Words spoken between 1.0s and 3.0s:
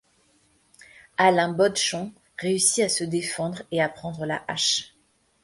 Alain Bodchon réussit à